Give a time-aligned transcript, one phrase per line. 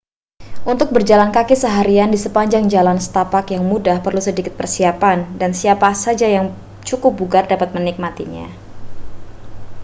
[0.71, 5.89] untuk berjalan kaki seharian di sepanjang jalan setapak yang mudah perlu sedikit persiapan dan siapa
[6.03, 6.47] saja yang
[6.87, 8.47] cukup bugar dapat menikmatinya